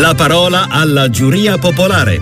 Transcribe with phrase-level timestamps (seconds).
[0.00, 2.18] La parola alla giuria popolare.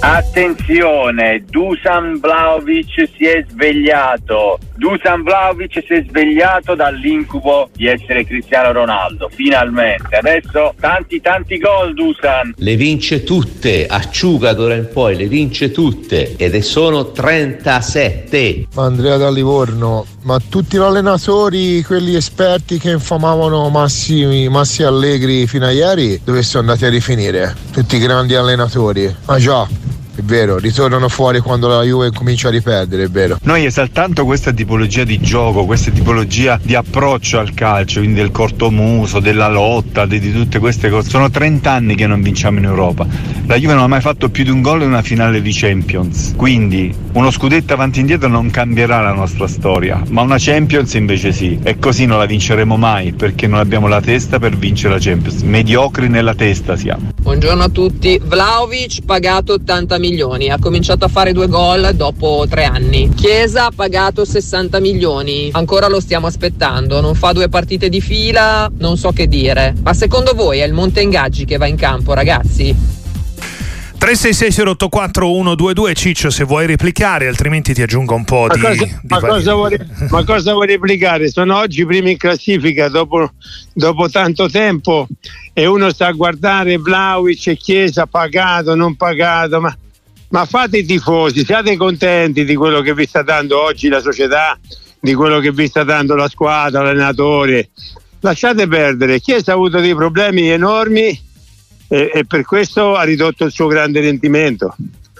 [0.00, 4.58] Attenzione, Dusan Vlaovic si è svegliato.
[4.78, 10.14] Dusan Vlaovic si è svegliato dall'incubo di essere Cristiano Ronaldo, finalmente.
[10.14, 12.54] Adesso tanti tanti gol Dusan.
[12.56, 18.68] Le vince tutte, acciuga d'ora in poi, le vince tutte ed è sono 37.
[18.76, 25.66] Andrea da Livorno, ma tutti gli allenatori, quelli esperti che infamavano Massi, Massi Allegri fino
[25.66, 27.52] a ieri, dove sono andati a rifinire?
[27.72, 29.12] Tutti i grandi allenatori.
[29.26, 29.66] Ma già,
[30.18, 33.38] è vero, ritornano fuori quando la Juve comincia a riperdere, è vero.
[33.42, 39.20] Noi esaltando questa tipologia di gioco, questa tipologia di approccio al calcio, quindi del cortomuso,
[39.20, 43.06] della lotta, di, di tutte queste cose, sono 30 anni che non vinciamo in Europa.
[43.46, 46.34] La Juve non ha mai fatto più di un gol in una finale di Champions,
[46.36, 51.30] quindi uno scudetto avanti e indietro non cambierà la nostra storia, ma una Champions invece
[51.30, 51.60] sì.
[51.62, 55.42] E così non la vinceremo mai perché non abbiamo la testa per vincere la Champions.
[55.42, 57.12] Mediocri nella testa siamo.
[57.20, 58.20] Buongiorno a tutti.
[58.22, 63.10] Vlaovic pagato 80 milioni ha cominciato a fare due gol dopo tre anni.
[63.14, 68.70] Chiesa ha pagato 60 milioni, ancora lo stiamo aspettando, non fa due partite di fila,
[68.78, 69.74] non so che dire.
[69.82, 72.96] Ma secondo voi è il Monte Ingaggi che va in campo, ragazzi?
[73.98, 79.18] 366 Ciccio se vuoi replicare altrimenti ti aggiungo un po' ma di, cosa, di ma,
[79.18, 79.76] cosa vuoi,
[80.08, 83.32] ma, cosa vuoi, replicare sono oggi primi in classifica dopo,
[83.72, 85.08] dopo, tanto tempo
[85.52, 89.76] e uno sta a guardare Vlaovic e Chiesa pagato non pagato ma
[90.30, 94.58] ma fate i tifosi, siate contenti di quello che vi sta dando oggi la società,
[95.00, 97.70] di quello che vi sta dando la squadra, l'allenatore.
[98.20, 101.18] Lasciate perdere, Chiesa ha avuto dei problemi enormi
[101.88, 104.74] e, e per questo ha ridotto il suo grande rendimento.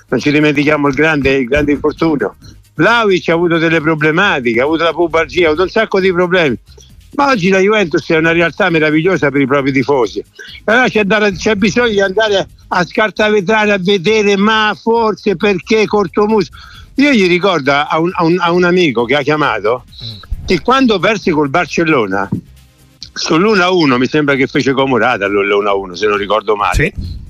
[0.09, 2.37] Non ci dimentichiamo il grande, il grande infortunio.
[2.75, 6.59] Vlaovic ha avuto delle problematiche, ha avuto la pubalgia, ha avuto un sacco di problemi
[7.15, 10.23] ma oggi la Juventus è una realtà meravigliosa per i propri tifosi.
[10.65, 16.51] Allora c'è, da, c'è bisogno di andare a scartavetrare a vedere, ma forse perché Cortomuso.
[16.97, 19.85] Io gli ricordo a un, a, un, a un, amico che ha chiamato
[20.45, 22.29] che quando persi col Barcellona
[23.13, 26.75] sull'1-1 mi sembra che fece Comorata l'1-1 se non ricordo male.
[26.75, 27.27] Sì.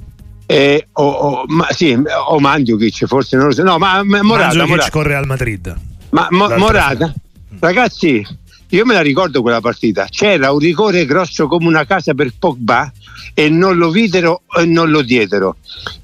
[0.51, 1.95] Eh, o, o, ma, sì,
[2.29, 3.63] o Mandzukic forse non lo so.
[3.63, 4.91] No, ma, ma Morata, Morata.
[4.91, 5.77] con Real Madrid.
[6.11, 7.13] Ma mo, Morata,
[7.59, 8.27] ragazzi,
[8.71, 10.07] io me la ricordo quella partita.
[10.11, 12.93] C'era un rigore grosso come una casa per Pogba
[13.33, 15.57] e non lo videro e non lo diedero.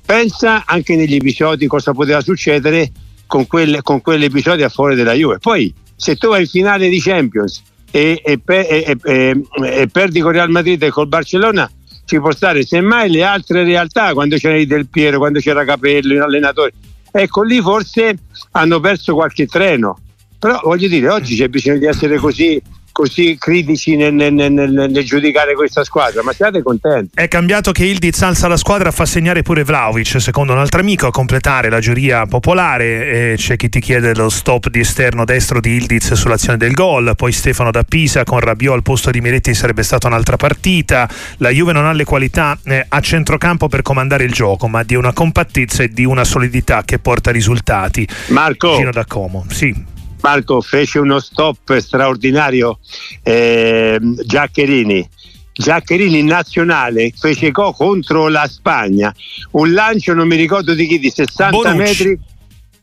[0.05, 2.91] Pensa anche negli episodi cosa poteva succedere
[3.27, 5.39] con, quelle, con quell'episodio a favore della Juve.
[5.39, 10.51] Poi, se tu vai in finale di Champions e, e, e, e perdi con Real
[10.51, 11.71] Madrid e col Barcellona,
[12.07, 16.73] ci può stare semmai le altre realtà, quando c'era Del Piero, quando c'era Capello, l'allenatore.
[17.11, 18.17] Ecco, lì forse
[18.53, 19.99] hanno perso qualche treno
[20.45, 22.61] però voglio dire, oggi c'è bisogno di essere così
[22.95, 27.11] così critici nel, nel, nel, nel, giudicare questa squadra, ma siate contenti.
[27.13, 31.09] È cambiato che Ildiz alza la squadra, fa segnare pure Vlaovic, secondo un altro amico,
[31.09, 33.33] a completare la giuria popolare.
[33.33, 37.15] E c'è chi ti chiede lo stop di esterno destro di Ildiz sull'azione del gol,
[37.17, 41.09] poi Stefano da Pisa con Rabiot al posto di Miretti sarebbe stata un'altra partita.
[41.39, 44.95] La Juve non ha le qualità eh, a centrocampo per comandare il gioco, ma di
[44.95, 48.07] una compattezza e di una solidità che porta risultati.
[48.29, 49.94] Marco, Gino da Como, sì.
[50.25, 52.79] Marco fece uno stop straordinario
[53.23, 55.07] eh, Giaccherini.
[55.53, 59.15] Giaccherini in nazionale fece go contro la Spagna.
[59.51, 61.77] Un lancio non mi ricordo di chi di 60 Bonucci.
[61.77, 62.19] metri.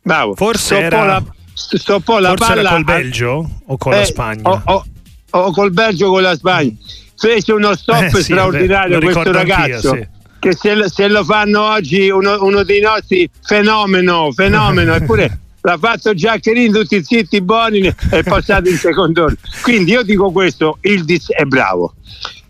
[0.00, 0.36] Bravo.
[0.36, 4.48] Forse stoppò era, la, stoppò la forse palla col Belgio o con eh, la Spagna?
[4.48, 4.84] o, o,
[5.30, 6.72] o, col Belgio o con la Spagna.
[7.16, 10.08] Fece uno stop eh, sì, straordinario questo ragazzo sì.
[10.38, 16.14] che se, se, lo fanno oggi uno, uno dei nostri fenomeno fenomeno eppure l'ha fatto
[16.14, 19.34] Giaccherini tutti zitti buoni è passato in secondo ora.
[19.62, 21.94] Quindi io dico questo Ildis è bravo.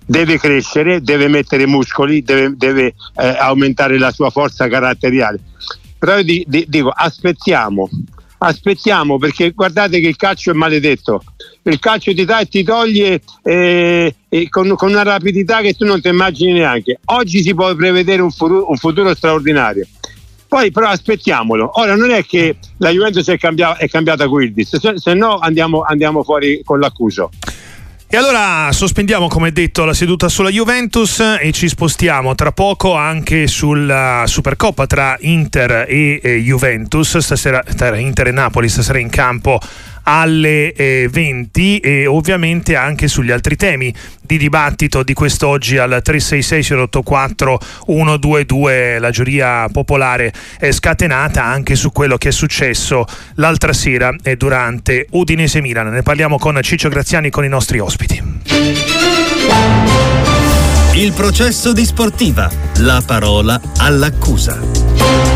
[0.05, 5.39] Deve crescere deve mettere muscoli deve, deve eh, aumentare la sua forza caratteriale.
[5.99, 7.89] Però io di, di, dico aspettiamo
[8.45, 11.23] aspettiamo perché guardate che il calcio è maledetto.
[11.63, 15.85] Il calcio ti dà e ti toglie eh, eh, con, con, una rapidità che tu
[15.85, 16.99] non ti immagini neanche.
[17.05, 19.87] Oggi si può prevedere un futuro, un futuro straordinario
[20.53, 21.81] poi però aspettiamolo.
[21.81, 25.39] Ora non è che la Juventus è, cambiata, è cambiata con Irdis, se, se no
[25.39, 27.31] andiamo, andiamo fuori con l'accuso.
[28.07, 33.47] E allora sospendiamo come detto la seduta sulla Juventus e ci spostiamo tra poco anche
[33.47, 39.59] sulla Supercoppa tra Inter e, e Juventus, stasera tra Inter e Napoli stasera in campo
[40.05, 46.79] alle eh, 20 e ovviamente anche sugli altri temi di dibattito di quest'oggi al 366
[46.79, 53.05] 084 122 la giuria popolare è scatenata anche su quello che è successo
[53.35, 58.23] l'altra sera e durante Udinese Milan ne parliamo con Ciccio Graziani con i nostri ospiti
[60.95, 62.51] Il processo di sportiva.
[62.77, 65.32] La parola all'accusa.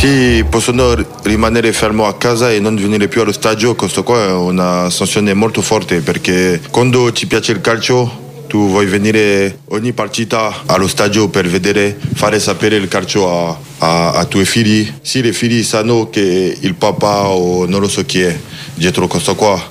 [0.00, 0.94] Sì, possono
[1.24, 5.34] rimanere fermo a casa e non venire più allo stadio, questo qua è una sanzione
[5.34, 11.28] molto forte perché quando ti piace il calcio tu vuoi venire ogni partita allo stadio
[11.28, 14.90] per vedere, fare sapere il calcio a, a, a tuoi figli.
[15.02, 18.34] Sì, i figli sanno che il papà o non lo so chi è
[18.72, 19.62] dietro questo qua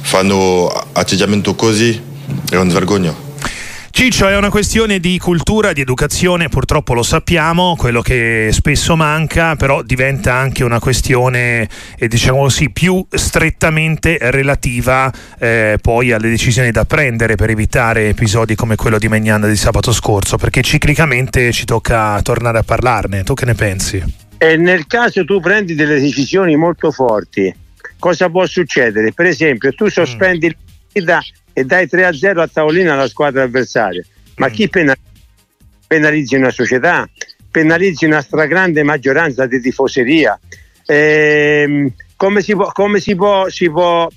[0.00, 2.00] fanno atteggiamento così,
[2.48, 3.25] è una vergogna.
[3.96, 9.56] Ciccio, è una questione di cultura, di educazione, purtroppo lo sappiamo, quello che spesso manca,
[9.56, 11.66] però diventa anche una questione,
[11.96, 18.54] eh, diciamo così, più strettamente relativa eh, poi alle decisioni da prendere per evitare episodi
[18.54, 23.24] come quello di Megnan di sabato scorso, perché ciclicamente ci tocca tornare a parlarne.
[23.24, 24.04] Tu che ne pensi?
[24.36, 27.50] E nel caso tu prendi delle decisioni molto forti,
[27.98, 29.14] cosa può succedere?
[29.14, 30.65] Per esempio, tu sospendi mm.
[31.02, 31.22] La
[31.52, 34.02] e dai 3-0 a tavolino alla squadra avversaria.
[34.36, 34.52] Ma mm.
[34.52, 35.04] chi penalizza?
[35.86, 37.08] penalizzi una società,
[37.50, 40.38] penalizzi una stragrande maggioranza di tifoseria.
[40.84, 44.08] Ehm, come si può, come si può, si può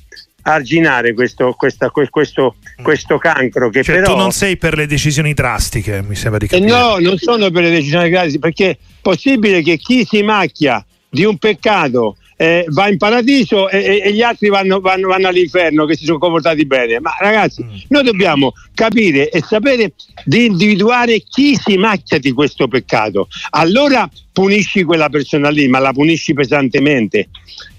[0.42, 2.84] arginare questo, questa, questo, mm.
[2.84, 4.14] questo, cancro che cioè, però...
[4.14, 7.52] tu non sei per le decisioni drastiche mi sembra di capire eh no non sono
[7.52, 12.64] per le decisioni drastiche perché è possibile che chi si macchia di un peccato eh,
[12.70, 16.66] va in paradiso e, e gli altri vanno, vanno, vanno, all'inferno che si sono comportati
[16.66, 17.02] bene.
[17.02, 17.68] Ma ragazzi, mm.
[17.90, 19.92] noi dobbiamo capire e sapere
[20.24, 23.28] di individuare chi si macchia di questo peccato.
[23.50, 27.28] Allora punisci quella persona lì, ma la punisci pesantemente.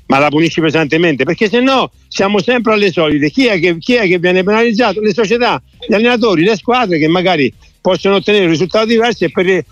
[0.08, 3.30] Ma la punisci pesantemente perché se no siamo sempre alle solite.
[3.30, 5.00] Chi è, che, chi è che viene penalizzato?
[5.00, 9.64] Le società, gli allenatori, le squadre che magari possono ottenere risultati diversi e per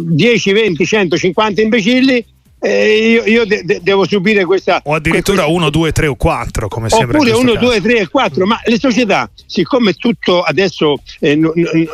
[0.00, 2.24] 10, 20, 100, 50 imbecilli
[2.58, 4.80] eh, io, io de- de- devo subire questa.
[4.84, 7.18] O addirittura 1, 2, 3 o 4, come sembra.
[7.18, 11.88] Oppure 1, 2, 3 e 4, ma le società, siccome tutto adesso eh, n- n-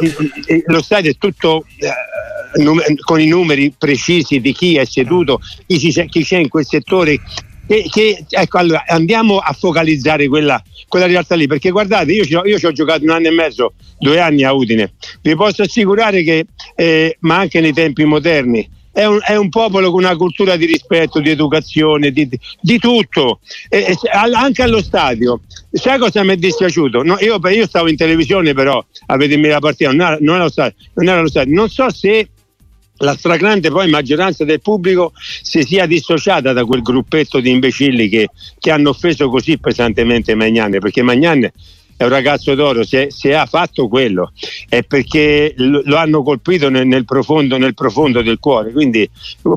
[0.48, 1.64] n- lo stadio è tutto.
[1.78, 1.90] Eh,
[2.54, 6.66] num- con i numeri precisi di chi è seduto, chi, c'è, chi c'è in quel
[6.66, 7.20] settore,
[7.66, 12.34] che, che, ecco, allora, andiamo a focalizzare quella, quella realtà lì, perché guardate, io ci,
[12.34, 14.92] ho, io ci, ho, giocato un anno e mezzo, due anni a Udine,
[15.22, 19.90] vi posso assicurare che, eh, ma anche nei tempi moderni, è un, è un, popolo
[19.90, 22.28] con una cultura di rispetto, di educazione, di,
[22.60, 25.40] di tutto, e, e, anche allo stadio.
[25.70, 27.02] Sai cosa mi è dispiaciuto?
[27.02, 30.50] No, io, io, stavo in televisione, però a vedermi la partita, non era, non, era
[30.50, 31.54] stadio, non era lo stadio.
[31.54, 32.28] Non so se
[32.96, 38.28] la stragrande poi maggioranza del pubblico si sia dissociata da quel gruppetto di imbecilli che,
[38.58, 41.50] che hanno offeso così pesantemente Magnan, perché Magnan
[42.02, 44.32] è un ragazzo d'oro, se, se, ha fatto quello
[44.68, 48.72] è perché lo hanno colpito nel, nel, profondo, nel, profondo, del cuore.
[48.72, 49.08] Quindi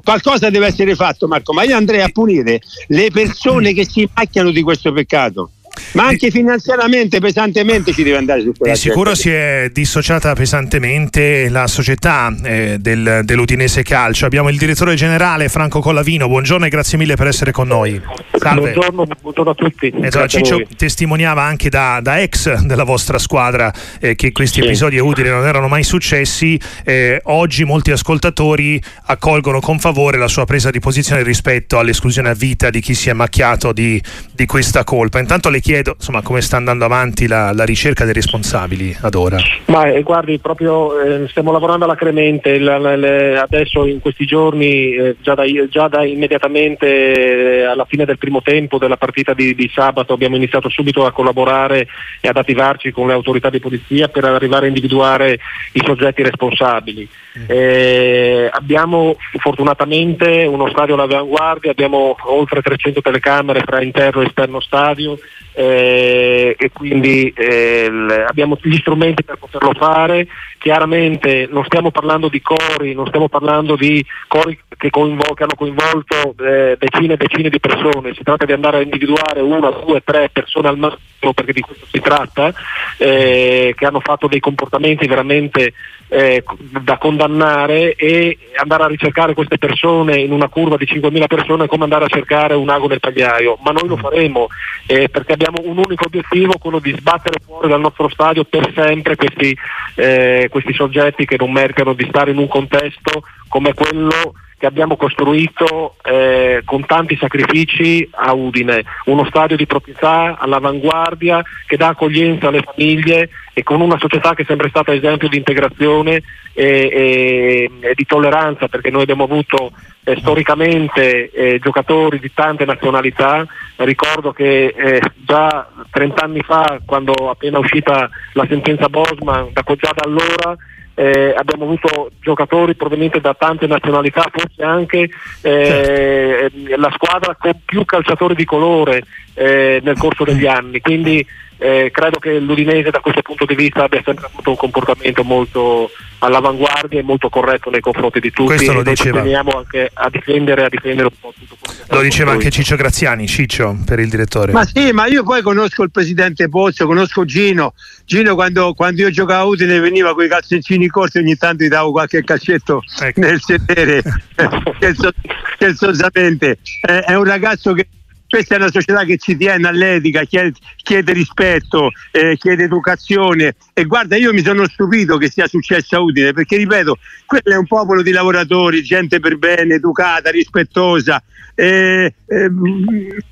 [0.03, 1.53] qualcosa deve essere fatto, Marco.
[1.53, 5.49] Ma io andrei a punire le persone che si macchiano di questo peccato
[5.93, 11.49] ma anche finanziariamente pesantemente ci deve andare su quella di sicuro si è dissociata pesantemente
[11.49, 14.25] la società eh, del, dell'Udinese Calcio.
[14.25, 16.27] Abbiamo il direttore generale Franco Collavino.
[16.27, 18.01] Buongiorno e grazie mille per essere con noi.
[18.37, 18.71] Salve.
[18.71, 19.93] Buongiorno, buongiorno a tutti.
[20.01, 24.65] Esatto, Ciccio testimoniava anche da, da, ex della vostra squadra eh, che questi sì.
[24.65, 26.59] episodi utili non erano mai successi.
[26.83, 32.33] Eh, oggi molti ascoltatori accolgono con favore la sua presa di posizione rispetto all'esclusione a
[32.33, 34.01] vita di chi si è macchiato di,
[34.31, 35.19] di questa colpa.
[35.19, 39.39] Intanto le chiedo insomma, come sta andando avanti la, la ricerca dei responsabili ad ora.
[39.65, 44.93] Ma eh, guardi, proprio eh, stiamo lavorando alla Cremente, la, la, adesso in questi giorni,
[44.93, 49.55] eh, già, da, già da immediatamente eh, alla fine del primo tempo della partita di,
[49.55, 51.87] di, sabato abbiamo iniziato subito a collaborare
[52.21, 55.39] e ad attivarci con le autorità di polizia per arrivare a individuare
[55.71, 57.09] i soggetti responsabili.
[57.39, 57.43] Mm.
[57.47, 65.17] Eh, abbiamo fortunatamente uno stadio all'avanguardia, abbiamo oltre 300 telecamere fra interno e esterno stadio
[65.55, 67.89] eh, e quindi eh,
[68.27, 70.27] abbiamo gli strumenti per poterlo fare.
[70.57, 75.55] Chiaramente non stiamo parlando di cori, non stiamo parlando di cori che, coinvol- che hanno
[75.55, 80.01] coinvolto eh, decine e decine di persone, si tratta di andare a individuare una, due,
[80.03, 82.53] tre persone al massimo perché di questo si tratta,
[82.97, 85.73] eh, che hanno fatto dei comportamenti veramente
[86.07, 86.43] eh,
[86.81, 91.83] da condannare e andare a ricercare queste persone in una curva di 5.000 persone come
[91.83, 94.47] andare a cercare un ago nel tagliaio, ma noi lo faremo
[94.85, 99.15] eh, perché abbiamo un unico obiettivo, quello di sbattere fuori dal nostro stadio per sempre
[99.15, 99.57] questi,
[99.95, 104.95] eh, questi soggetti che non meritano di stare in un contesto come quello che abbiamo
[104.95, 112.47] costruito eh, con tanti sacrifici a Udine, uno stadio di proprietà all'avanguardia che dà accoglienza
[112.47, 117.71] alle famiglie e con una società che è sempre stata esempio di integrazione e, e,
[117.81, 119.71] e di tolleranza perché noi abbiamo avuto
[120.05, 123.45] eh, storicamente eh, giocatori di tante nazionalità,
[123.77, 129.91] ricordo che eh, già 30 anni fa quando appena uscita la sentenza Bosman, da, già
[129.93, 130.55] da allora
[130.95, 135.09] eh, abbiamo avuto giocatori provenienti da tante nazionalità, forse anche
[135.41, 136.77] eh, certo.
[136.77, 140.79] la squadra con più calciatori di colore eh, nel corso degli anni.
[140.79, 141.25] Quindi
[141.57, 145.89] eh, credo che l'Udinese da questo punto di vista abbia sempre avuto un comportamento molto
[146.19, 149.21] all'avanguardia e molto corretto nei confronti di tutti Questo lo e noi diceva.
[149.21, 152.49] teniamo anche a difendere, a difendere un po' tutto quello che Lo diceva anche.
[152.49, 154.51] Ciccio Graziani, Ciccio, per il direttore.
[154.51, 157.73] Ma sì, ma io poi conosco il presidente Pozzo, conosco Gino.
[158.05, 161.67] Gino quando, quando io giocavo a Udine veniva con i calzoncini corti, ogni tanto gli
[161.67, 163.19] davo qualche calcetto Ecco.
[163.19, 164.01] nel sedere,
[164.75, 165.13] scherzo-
[165.55, 166.57] scherzosamente.
[166.81, 167.87] Eh, è un ragazzo che
[168.35, 170.51] questa è una società che ci tiene all'etica, chiede,
[170.83, 175.99] chiede rispetto, eh, chiede educazione e guarda io mi sono stupito che sia successo a
[176.01, 181.23] Udine perché ripeto, quello è un popolo di lavoratori, gente per bene, educata, rispettosa.
[181.55, 182.13] Eh,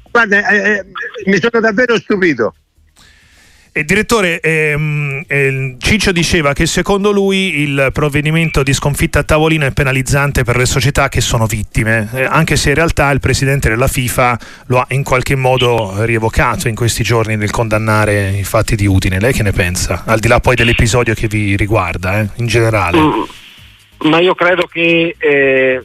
[0.09, 0.85] guarda, eh, eh,
[1.25, 2.55] mi sono davvero stupito.
[3.75, 9.65] E direttore, ehm, eh, Ciccio diceva che secondo lui il provvedimento di sconfitta a tavolino
[9.65, 13.69] è penalizzante per le società che sono vittime, eh, anche se in realtà il presidente
[13.69, 18.75] della FIFA lo ha in qualche modo rievocato in questi giorni nel condannare i fatti
[18.75, 19.19] di Udine.
[19.19, 20.03] Lei che ne pensa?
[20.05, 22.99] Al di là poi dell'episodio che vi riguarda, eh, in generale.
[22.99, 23.23] Mm,
[24.11, 25.83] ma io credo che eh, eh,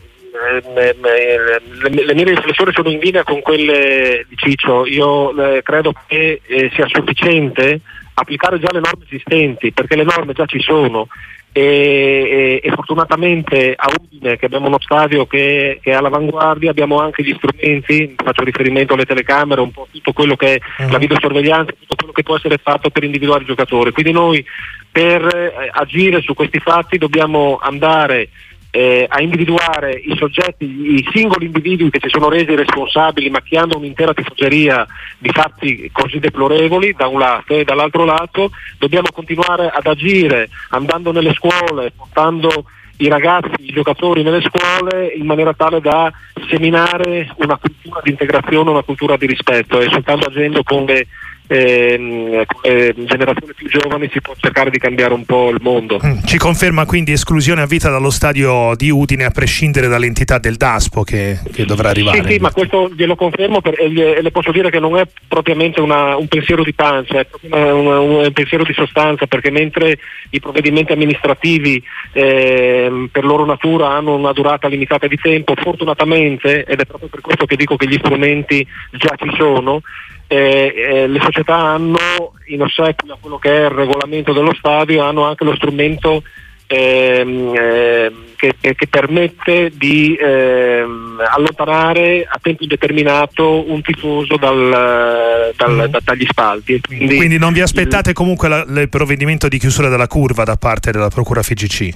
[0.74, 4.86] le, mie riflessioni sono in linea con quelle di Ciccio.
[4.86, 7.80] Io eh, credo che eh, sia sufficiente
[8.14, 11.08] applicare già le norme esistenti, perché le norme già ci sono.
[11.50, 17.00] E, e- e fortunatamente a Udine che abbiamo uno stadio che, che è all'avanguardia abbiamo
[17.00, 21.72] anche gli strumenti, faccio riferimento alle telecamere, un po' tutto quello che è la videosorveglianza,
[21.72, 23.92] tutto quello che può essere fatto per individuare i giocatori.
[23.92, 24.44] Quindi noi
[24.90, 28.28] per eh, agire su questi fatti dobbiamo andare
[28.70, 34.12] eh, a individuare i soggetti, i singoli individui che si sono resi responsabili macchiando un'intera
[34.12, 34.86] tifoseria
[35.18, 41.12] di fatti così deplorevoli da un lato e dall'altro lato dobbiamo continuare ad agire andando
[41.12, 42.66] nelle scuole, portando
[42.98, 46.12] i ragazzi, i giocatori nelle scuole in maniera tale da
[46.48, 51.06] seminare una cultura di integrazione, una cultura di rispetto e soltanto agendo con le,
[51.48, 55.98] con le generazioni più giovani si può cercare di cambiare un po' il mondo.
[56.04, 60.56] Mm, Ci conferma quindi esclusione a vita dallo stadio di Udine a prescindere dall'entità del
[60.56, 62.22] DASPO che, che dovrà arrivare.
[62.22, 64.96] Sì, sì, ma questo glielo confermo per- e gli- e le posso dire che non
[64.98, 69.50] è propriamente una- un pensiero di pancia, è una- una- un pensiero di sostanza, perché
[69.50, 69.98] mentre
[70.30, 76.80] i provvedimenti amministrativi ehm, per loro natura hanno una durata limitata di tempo, fortunatamente, ed
[76.80, 79.80] è proprio per questo che dico che gli strumenti già ci sono,
[80.28, 81.98] eh, eh, le società hanno
[82.46, 86.22] in ossequio a quello che è il regolamento dello stadio, hanno anche lo strumento
[86.66, 95.88] ehm, ehm, che, che- permette di ehm, allontanare a tempo indeterminato un tifoso dal- dal-
[95.90, 96.80] da- dagli spalti.
[96.86, 100.90] Quindi, Quindi non vi aspettate comunque la- il provvedimento di chiusura della curva da parte
[100.90, 101.90] della Procura FGC?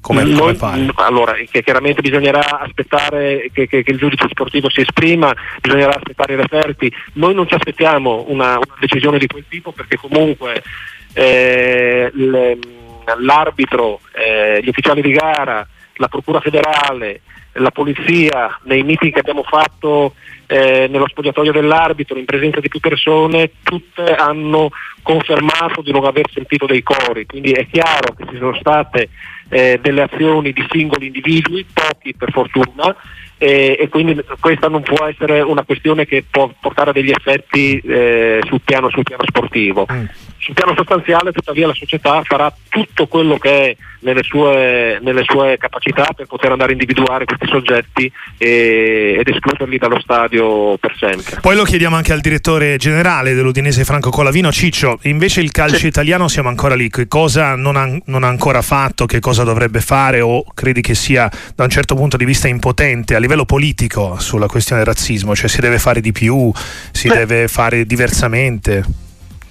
[0.00, 0.86] Come, come Noi- pare?
[0.96, 6.32] allora, che chiaramente bisognerà aspettare che, che- che il giudice sportivo si esprima, bisognerà aspettare
[6.32, 6.90] i referti.
[7.14, 10.62] Noi non ci aspettiamo una, una decisione di quel tipo perché comunque
[11.12, 12.58] eh, le-
[13.18, 17.20] l'arbitro, eh, gli ufficiali di gara, la Procura federale,
[17.54, 20.14] la polizia, nei meeting che abbiamo fatto
[20.46, 24.70] eh, nello spogliatoio dell'arbitro in presenza di più persone, tutte hanno
[25.02, 29.08] confermato di non aver sentito dei cori, quindi è chiaro che ci sono state
[29.50, 32.96] eh, delle azioni di singoli individui, pochi per fortuna,
[33.42, 37.78] e, e quindi questa non può essere una questione che può portare a degli effetti
[37.78, 39.86] eh, sul, piano, sul piano sportivo.
[40.36, 45.56] Sul piano sostanziale tuttavia la società farà tutto quello che è nelle sue, nelle sue
[45.58, 51.40] capacità per poter andare a individuare questi soggetti e- ed escluderli dallo stadio per sempre.
[51.40, 54.50] Poi lo chiediamo anche al direttore generale dell'Udinese Franco Colavino.
[54.50, 58.62] Ciccio, invece il calcio italiano siamo ancora lì, che cosa non ha, non ha ancora
[58.62, 62.48] fatto, che cosa dovrebbe fare o credi che sia da un certo punto di vista
[62.48, 65.34] impotente a livello politico sulla questione del razzismo?
[65.34, 66.52] Cioè si deve fare di più,
[66.92, 67.14] si Beh.
[67.14, 68.84] deve fare diversamente?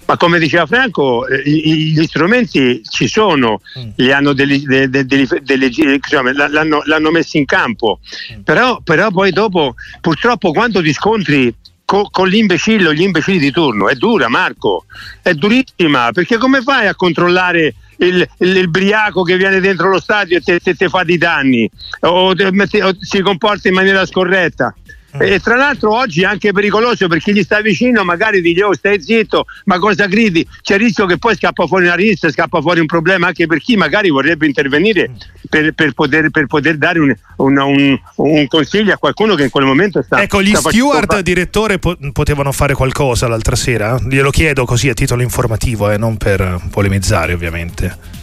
[0.05, 3.61] Ma come diceva Franco, eh, gli strumenti ci sono,
[3.97, 7.99] li hanno deli- de- de- insomma, l- l'hanno, l'hanno messi in campo,
[8.43, 11.53] però, però poi dopo purtroppo quando ti scontri
[11.85, 14.85] co- con l'imbecillo, gli imbecilli di turno, è dura Marco,
[15.21, 19.99] è durissima, perché come fai a controllare il, il, il briaco che viene dentro lo
[19.99, 21.69] stadio e te, fa di danni
[22.01, 24.73] o, o si comporta in maniera scorretta.
[25.17, 29.01] E tra l'altro oggi è anche pericoloso perché gli sta vicino, magari dice oh stai
[29.01, 30.47] zitto, ma cosa gridi?
[30.61, 33.59] C'è il rischio che poi scappa fuori una rissa, scappa fuori un problema anche per
[33.59, 35.11] chi magari vorrebbe intervenire
[35.49, 39.49] per, per, poter, per poter, dare un, un, un, un, consiglio a qualcuno che in
[39.49, 40.21] quel momento sta.
[40.21, 43.99] Ecco, gli sta steward, direttore, po- potevano fare qualcosa l'altra sera?
[43.99, 48.17] Glielo chiedo così a titolo informativo, eh, non per polemizzare ovviamente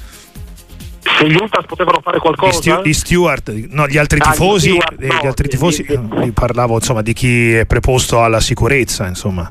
[1.19, 5.03] se gli Ultras potevano fare qualcosa gli, Stewart no gli altri ah, tifosi, gli steward,
[5.03, 9.51] eh, gli altri tifosi gli, gli, parlavo insomma di chi è preposto alla sicurezza insomma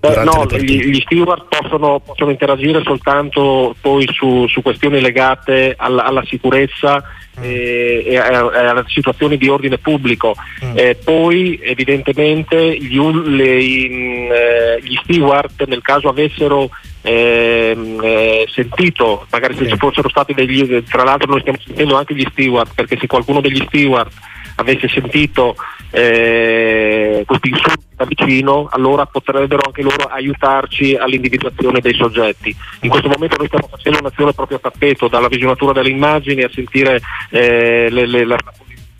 [0.00, 6.04] Beh, no, gli, gli, steward possono, possono, interagire soltanto poi su, su questioni legate alla,
[6.04, 7.02] alla sicurezza
[7.40, 7.42] mm.
[7.42, 10.36] e, e, alle situazioni di ordine pubblico.
[10.64, 10.72] Mm.
[10.76, 16.70] Eh, poi evidentemente gli, le, eh, gli steward nel caso avessero
[17.02, 22.14] ehm, eh, sentito, magari se ci fossero stati degli, tra l'altro noi stiamo sentendo anche
[22.14, 24.12] gli steward, perché se qualcuno degli steward
[24.58, 25.54] avesse sentito
[25.90, 32.54] eh, questi insulti da vicino, allora potrebbero anche loro aiutarci all'individuazione dei soggetti.
[32.82, 36.50] In questo momento noi stiamo facendo un'azione proprio a tappeto, dalla visionatura delle immagini a
[36.52, 37.00] sentire
[37.30, 38.36] eh, le, le, la,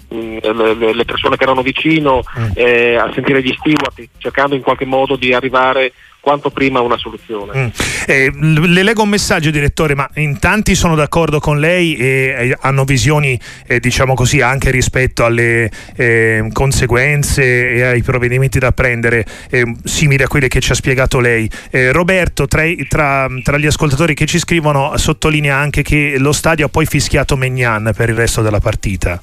[0.08, 2.50] le, persone che erano vicino, mm.
[2.54, 7.58] eh, a sentire gli steward, cercando in qualche modo di arrivare quanto prima una soluzione.
[7.58, 7.68] Mm.
[8.06, 8.30] Eh,
[8.66, 12.06] le leggo un messaggio, direttore, ma in tanti sono d'accordo con lei e
[12.38, 18.72] eh, hanno visioni, eh, diciamo così, anche rispetto alle eh, conseguenze e ai provvedimenti da
[18.72, 21.48] prendere, eh, simili a quelli che ci ha spiegato lei.
[21.70, 26.66] Eh, Roberto, tra, tra, tra, gli ascoltatori che ci scrivono, sottolinea anche che lo stadio
[26.66, 29.20] ha poi fischiato Megnan per il resto della partita.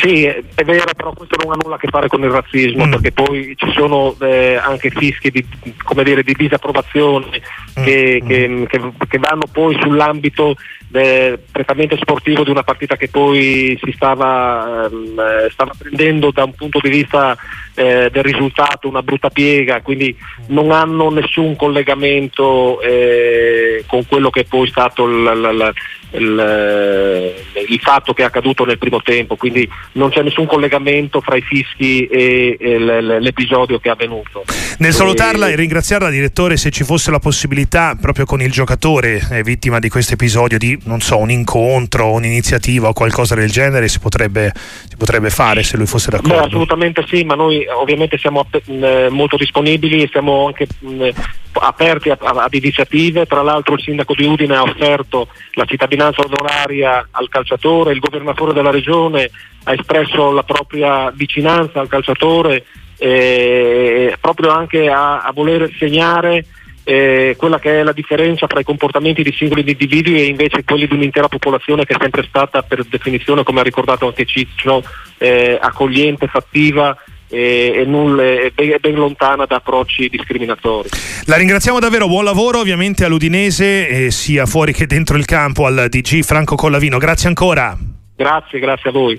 [0.00, 2.90] Sì, è vero, però questo non ha nulla a che fare con il razzismo, mm.
[2.90, 5.46] perché poi ci sono eh, anche fischi di,
[6.02, 7.42] dire, di disapprovazione
[7.78, 7.84] mm.
[7.84, 8.26] che, mm.
[8.26, 10.56] che, che, che, vanno poi sull'ambito
[10.92, 16.54] eh, prettamente sportivo di una partita che poi si stava, eh, stava prendendo da un
[16.54, 17.36] punto di vista
[17.74, 20.16] eh, del risultato una brutta piega, quindi
[20.48, 25.72] non hanno nessun collegamento eh, con quello che è poi stato il,
[26.12, 26.22] il,
[27.54, 31.36] il, il, fatto che è accaduto nel primo tempo, quindi non c'è nessun collegamento fra
[31.36, 34.44] i fischi e, e l'episodio che è avvenuto.
[34.78, 39.20] Nel salutarla e, e ringraziarla, direttore, se ci fosse la possibilità proprio con il giocatore
[39.30, 43.88] eh, vittima di questo episodio di, non so, un incontro, un'iniziativa o qualcosa del genere,
[43.88, 46.34] si potrebbe, si potrebbe fare se lui fosse d'accordo?
[46.34, 51.08] Beh, assolutamente sì, ma noi ovviamente siamo eh, molto disponibili e siamo anche mh,
[51.52, 57.28] aperti ad iniziative, tra l'altro il sindaco di Udine ha offerto la cittadinanza onoraria al
[57.28, 59.30] calciatore, il governatore della regione
[59.64, 62.64] ha espresso la propria vicinanza al calciatore
[62.98, 66.44] eh, proprio anche a, a voler segnare
[66.88, 70.86] eh, quella che è la differenza tra i comportamenti di singoli individui e invece quelli
[70.86, 74.84] di un'intera popolazione che è sempre stata per definizione, come ha ricordato anche Ciccio,
[75.18, 76.96] eh, accogliente, fattiva
[77.28, 80.88] e, e nulle, ben, ben, lontana da approcci discriminatori.
[81.24, 85.86] La ringraziamo davvero, buon lavoro ovviamente all'Udinese, eh, sia fuori che dentro il campo al
[85.88, 86.98] DG Franco Collavino.
[86.98, 87.76] Grazie ancora.
[88.16, 89.14] Grazie, grazie a voi.